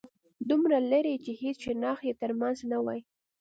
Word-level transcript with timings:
دومره 0.49 0.77
لرې 0.91 1.15
چې 1.23 1.31
هيڅ 1.41 1.57
شناخت 1.65 2.03
يې 2.07 2.13
تر 2.21 2.31
منځ 2.39 2.57
نه 2.71 2.79
وای 2.85 2.99